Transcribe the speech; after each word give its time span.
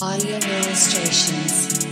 Audio 0.00 0.36
illustrations. 0.36 1.87